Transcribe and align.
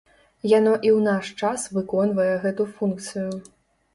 Яно 0.57 0.71
і 0.87 0.89
ў 0.93 0.99
наш 1.07 1.25
час 1.41 1.67
выконвае 1.77 2.27
гэту 2.45 2.63
функцыю. 2.79 3.29